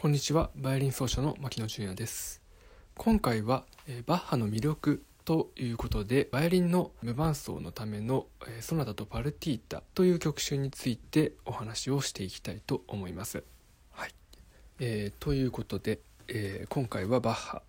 [0.00, 0.48] こんにちは。
[0.56, 2.40] バイオリン奏者の牧野純也です。
[2.96, 13.44] 今回は、え、バッハの魅力ということでバイオリンの無伴奏のための、え、ソナタとパルティータという曲集についてお話をしていきたいと思います。
[13.92, 14.14] はい、
[14.78, 17.62] えー、ということで、え今回はバッハ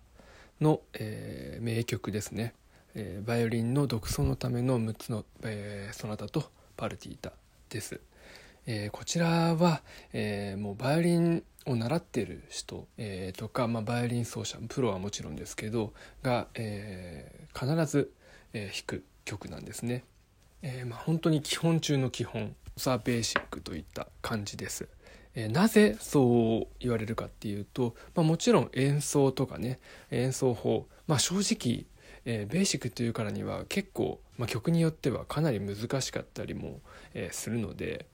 [0.58, 2.54] の、え名曲ですね、
[2.94, 7.34] えバイオリンの独奏のための6つの、えソナタとパルティータ
[7.68, 8.00] です。
[8.66, 9.82] えー、こちらは、
[10.12, 18.12] えー、もうバイオリンを習っている人、えー、とか、まあ、バイオリン奏者プロはもちろんですけどが、えー、必ず、
[18.52, 20.04] えー、弾く曲なんですね、
[20.62, 24.88] えーまあ、本当に基本中の基本ザ・ベーシックといった感じです、
[25.34, 31.86] えー、なぜそう言われるかっていうと、まあ、もちろん演奏とかね演奏法、まあ、正直
[32.24, 36.80] えー、ベーシックというからには結構、まあ、曲によってはかなり難しかったりも、
[37.14, 38.06] えー、するので、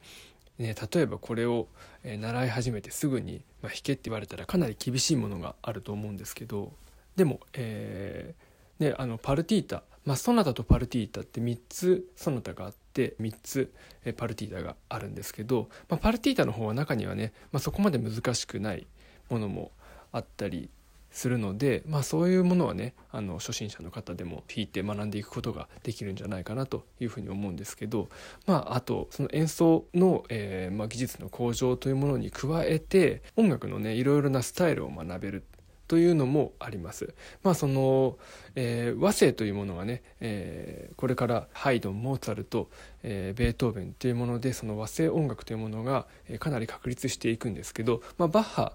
[0.58, 1.68] ね、例えばこれを
[2.04, 6.72] 習い始めてすぐに、まあ、弾けって言われたらかなり厳しいものがあると思うんですけど
[7.16, 13.72] でも、えーね、あのパルティータ、まあ、ソナタとパルティータって3つソナタがあって3つ
[14.16, 18.86] パルティータがあるんですけど、まあ、パルティータの方は中にはね、まあ、そこまで難しくない
[19.30, 19.72] ものも
[20.12, 20.70] あったり
[21.18, 28.08] するので、まあ、そういうものはねあの初心者の方でも弾いて学んでいくことができるんじゃないかなというふうに思うんですけど、
[28.46, 35.44] まあ、あとその演奏の、えーまあ、技術の向上というものに加えて音楽のねいろいろなスタイルを学べる
[35.88, 37.14] というのもあります。
[37.42, 38.18] まあその、
[38.54, 42.68] えー、和声というものがね、えー、これからハイドンモーツァルト、
[43.02, 48.74] えー、ベートーベンというものでその和声音楽というものが、えかなり確立していくんですけど、まあ、バッハ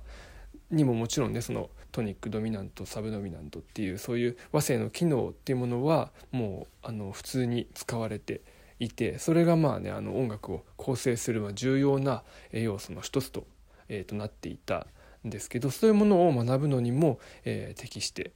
[0.73, 8.41] にももちろんねそのトニックドミナントサブドミナントっていうそういう和声の機能っていうものはもうあの普通に使われて
[8.79, 13.45] いてそれがまあねあの音楽を構成する重要な要素の一つと,、
[13.89, 14.87] えー、となっていた
[15.25, 18.31] んですけどそういうものを学ぶのにも、えー、適して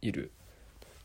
[0.00, 0.32] いる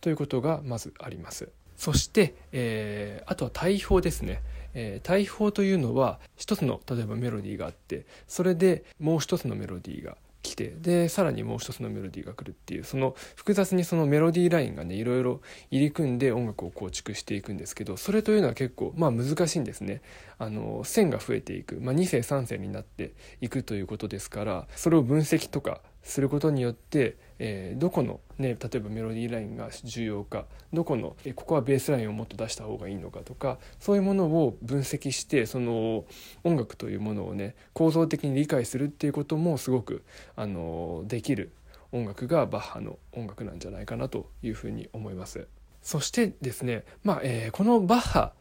[0.02, 1.50] ということがまずあります。
[1.76, 4.42] そして、えー、あとは対比法ですね。
[4.74, 15.42] えー、対比法というのは一つの例えばメロディーがあってそれでもう一つのメロディーが来てでさらにもう一つのメロディーが来るっていうその複雑にそのメロディーラインがねいろいろ
[15.72, 20.02] 入り組んで音楽を構築していくんですけどそれというのは結構まあ難しいんですね。
[20.40, 36.06] あの線が増えていく、まあ、2世3世になっていくということですからそれを分析とかすることによって、えー、どこの、ね、例えばメロディーラインが重要かどこの、えここはベースラインをもっと出した方がいいのかとかそういうものを分析してその
[36.46, 40.04] 音楽というものをね構造的に理解するっていうこともすごく
[40.36, 41.52] あのできる
[41.92, 45.48] 音楽がバッハの音楽なんじゃないかなというふうに思います。
[45.82, 48.34] そしてですね、まあえー、このバッハ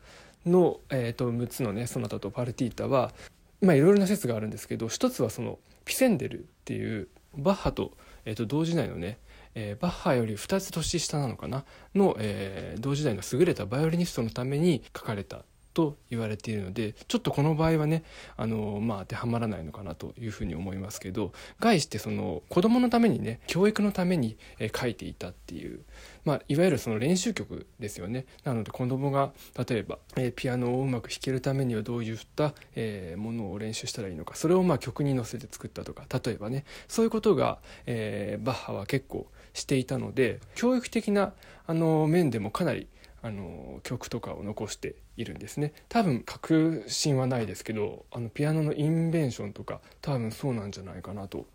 [0.44, 3.12] の、えーと、と6つのねソナタとパルティータは
[3.60, 7.92] まあいろいろな説があるんですけど一つはそのピセンデルっていうバッハと,、
[8.24, 9.18] えー、と同時代のね、
[9.54, 11.64] えー、バッハより2つ年下なのかな？
[11.94, 15.44] の、えー、同時代の優れたバイオリニストのために書かれた
[15.76, 18.02] と言われているのでちょっとこの場合はね
[18.38, 25.80] あの、まあ、当てはまらないのかなというふうに思いますけど概してその子供のためにね教育のために、え、書いていたっていう、
[26.24, 28.24] まあ、いわゆるその練習曲ですよね。
[28.44, 29.32] なので子供が
[29.68, 41.34] 例えば、え、ピアノをうまく弾けるためにはどういった、え、ものを練習したらいいのかそれをまあ曲に乗せて作ったとか例えばねそういうことが、えー、バッハは結構していたので教育的な
[41.66, 42.88] あの面でもかなり
[43.22, 45.72] あの曲とかを残しているんですね。
[45.88, 51.46] 多分確信はないですけどあのピアノのインベンションとか多分そうなんじゃないかなと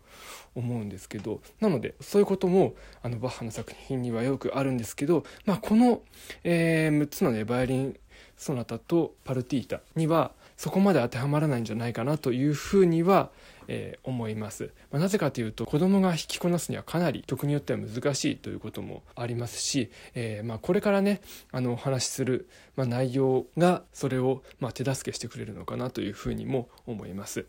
[0.54, 6.02] 思うんですけどなのでそういうこともあのバッハの作品にはよくあるんですけど、まあ、この、
[6.44, 7.96] えー、6つのねバイオリン
[8.36, 13.30] ソナタとパルティータにはそこまで当てはまらないんじゃないかなというふうには、
[13.68, 27.46] えー、思います、まあ、なぜかというと子供が弾きこなすにはかなり曲によっては難しいということもありますし、えー、まあ、これからねあのお話しする、まあ、内容がそれを、ま手助けしてくれるのかなというふうにも思います。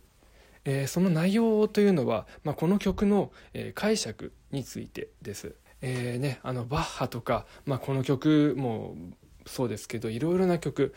[0.66, 5.56] えー、その内容というのは、まあ、この曲の、えー、解釈についてです。
[5.82, 8.96] えーね、あのバッハとか、まあ、この曲も
[9.46, 10.94] そうですけどいろいろな曲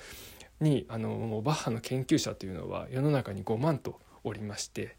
[0.61, 4.97] にあのバッハの研究者というのは世の中に5万とおりまして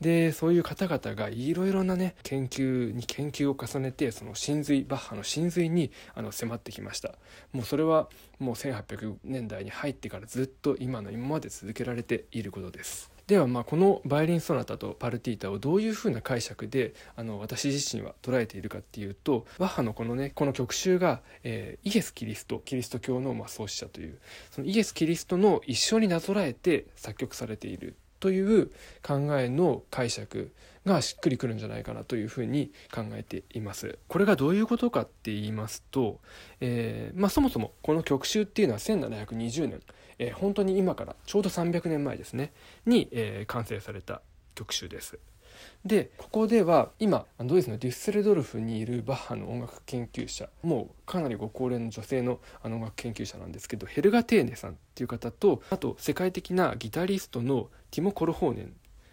[0.00, 7.14] でそういう方々がいろいろなね研究に研究を重ねてその真髄バッハの真髄にあの迫ってきました。
[7.52, 8.08] もうそれは
[8.38, 13.10] もう1800年代に入ってからずっと今の今まで続けられていることです。
[13.30, 24.18] ではまあこのバイオリン・ソナタとパルティータをどういうふうな解釈であの私自身は捉えているかっていうとバッハのこのねこの曲集が、えー、イエス・キリストキリスト教のまあ創始者という
[24.50, 28.70] そのイエス・キリストの一生になぞらえて作曲されているという
[29.02, 30.52] 考えの解釈
[30.86, 33.98] がしっくりくるんじゃないかなというふうに考えています。
[34.08, 36.20] これがどういうことかって言いますと、
[36.60, 39.82] えー、まあ、そもそもこの曲集っていうのは1720年、
[40.18, 42.52] えー、本当に今からちょうど300年前ですね
[42.86, 44.22] に、えー、完成された
[44.54, 45.18] 曲集です。
[45.84, 58.72] でここでは今ドイツのデュッセルドルフにいるバッハの音楽研究者もうかなりご高齢の女性のあの音楽研究者なんですけどヘルガ・テーネさんっていう方とあと世界的なギタリストのティモ・コルホーネン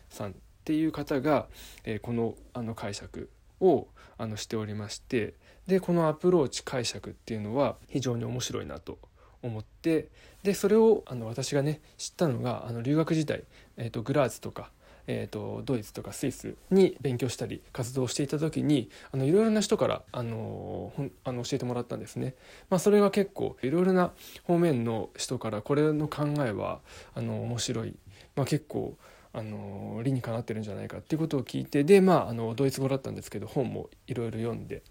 [0.10, 0.34] さんっ
[0.66, 1.48] ていう方が、
[1.86, 3.30] えー、このあの解釈
[3.62, 3.88] を
[4.18, 5.36] あのしておりまして
[5.68, 8.98] でこのアプローチ解釈っていうのは非常に面白いなと
[9.42, 10.10] 思って
[10.44, 13.44] でそれをあの私がね知ったのがあの留学時代、
[13.78, 14.72] えーとグラーツとか
[15.07, 20.92] えーと、ドイツとかスイスに勉強したり活動していた時にあのいろいろな人からあの
[21.24, 22.36] あの教えてもらったんですね。
[22.69, 24.12] まあ、それが結構いろいろな
[24.44, 26.81] 方面の人からこれの考えは
[27.15, 27.95] あの面白い、
[28.36, 28.98] まあ、結構
[29.33, 34.81] あの理にかなってるんじゃないかっていうことを聞いてでまああのドイツ語だったんですけど本もいろいろ読んで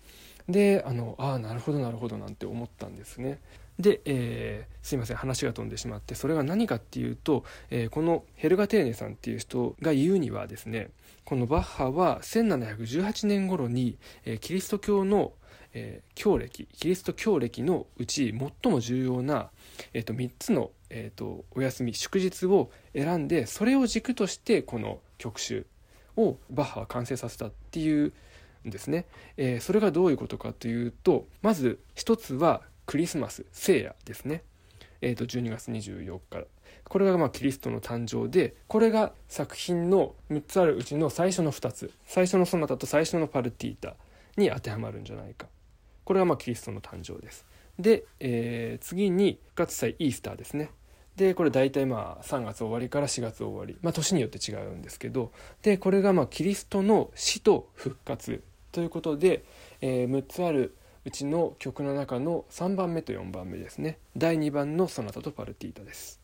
[0.48, 3.40] であのあなるほどなるほどなんて思ったんですね。
[3.78, 10.88] で、えー、すいません話が飛んでしまってそれが何かっていうと、えー、このヘルガ・テーネさんっていう人が言うにはですね
[11.24, 15.32] このバッハは1718年頃に、えー、キリスト教の、
[15.74, 19.50] えー、教歴キリスト教歴のうち最も重要な、
[19.92, 25.66] えーと、3つの、えーと、お休み祝日を選んでそれを軸としてこの曲集
[26.16, 28.14] をバッハは完成させたっていう
[28.70, 34.42] ですね、えー、それがどういうことかというとまず一つはクリスマス聖夜ですね、
[35.00, 36.46] えー、と12月24日
[36.88, 43.94] これがまあキリストの誕生でこれが作品の3つあるうちの最初の2つ最初のソナタと最初のパルティータ
[44.36, 45.48] に当てはまるんじゃないか。
[46.04, 47.44] これがまあキリストの誕生です。
[47.78, 50.70] で、えー、次に復活祭イースターですね。
[51.16, 55.32] でこれ大体まあ3月終わりから4月終わり、まあ、年によって違うんですけど。
[55.62, 58.42] でこれがまあキリストの死と復活
[58.72, 59.44] ということで、
[59.80, 63.98] えー、6つあるうちの曲の中の3番目と4番目ですね。
[64.16, 66.20] 第2番のソナタとパルティータです。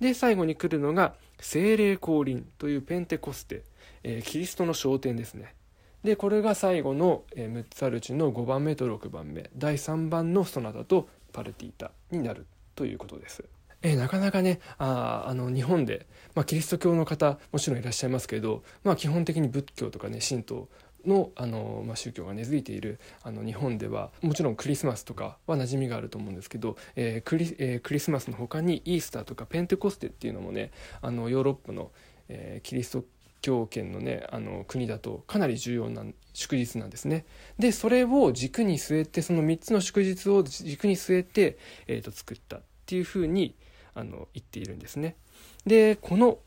[0.00, 3.62] で最後に来るのが精霊降臨というペンテコステ、
[4.02, 5.54] えー、キリストの昇天ですね。
[6.02, 9.50] でこれが最後の6つあるうちの5番目と6番目。
[9.56, 13.44] 第3番のソナタとパルティータになるということです。
[13.82, 20.68] えなかなかねああの日本で、まあ、キリスト教の方もちろんいらっしゃいますけど、まあ、基本的に仏教とかね神道
[21.06, 30.70] のあの、まあ、宗教が根付いているあの日本ではもちろんクリスマスとかは馴染みがあると思うんですけど、えークリえー、クリスマスの他にイースターとかペンテコステっていうのもね
[31.02, 31.90] あのヨーロッパの、
[32.28, 33.04] えー、キリスト
[33.44, 36.02] 教圏のねあの国だとかなり重要な
[36.32, 37.26] 祝日なんですね。
[37.58, 43.54] でそれを軸に据えてその3つの祝日を軸に据えて、えーと、作ったっていうふうに
[43.94, 45.16] あの言っているんですね。
[45.66, 46.38] でこの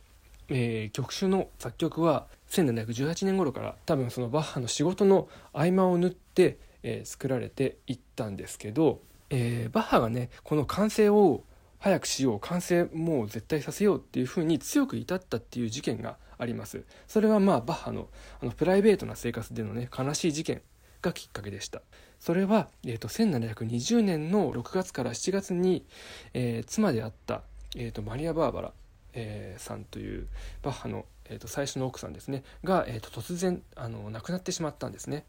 [0.49, 11.43] えー、曲集の作曲は1718年頃から多分そのバッハの仕事の合間を縫って、えー、作られていったんですけど、えー、バッハがねこの完成を
[11.79, 16.83] 早くしよう完成もう絶対させようっていうふうに強く至ったっていう事件があります。
[17.07, 18.07] それはまあバッハの
[18.41, 20.61] あのプライベートな生活でのね悲しい事件
[21.01, 21.81] がきっかけでした。
[22.19, 25.85] それは、えーと、1720年の6月から7月に、
[26.33, 27.43] えー、妻であった、
[27.75, 28.73] えーとマリア・バーバラ。
[29.17, 30.27] えー、さんという
[30.61, 32.43] バッハの、えーと、最初の奥さんですね。
[32.63, 35.25] が、えーと、突然あの亡くなってしまったんですね。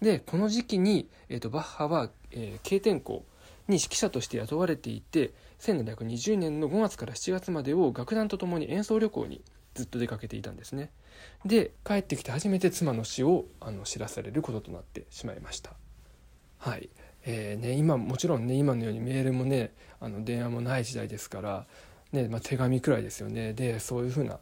[0.00, 3.24] でこの時期に、えーと、バッハは、えー、慶天校
[3.68, 9.42] に指揮者として雇われていて1720年の5月から7月までを楽団とともに演奏旅行に
[9.74, 10.90] ずっと出かけていたんですね。
[11.44, 15.72] で帰ってきて初めて妻の死をあの知らされることとなってしまいました。
[16.58, 16.90] はい。
[17.24, 21.66] えーね、今もちろんね今のようにメールもねあの電話もない時代ですから
[22.12, 24.38] ねまあ、手紙くらいですよねでそういうふうな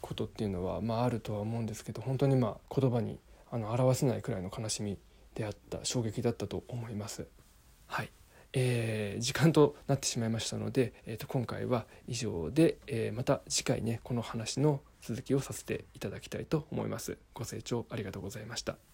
[0.00, 3.18] ことっていうのは、まあ、あるとは思うんですけど本当にまあ言葉に
[3.50, 4.98] あの表せないくらいの悲しみ
[5.34, 7.26] であった衝撃だったと思います。
[7.86, 8.10] はい
[8.52, 17.18] えー、時間となってしまいましたので、えー、と今回は以上で、えー、また次回ねこの話の続きをさせていただきたいと思います。
[17.34, 18.89] ご清聴ありがとうございました。